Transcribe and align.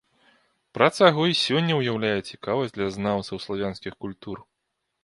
Праца 0.77 1.01
яго 1.11 1.23
і 1.31 1.37
сёння 1.43 1.77
ўяўляе 1.81 2.19
цікавасць 2.33 2.75
для 2.79 2.87
знаўцаў 2.99 3.37
славянскіх 3.49 3.93
культур. 4.07 4.37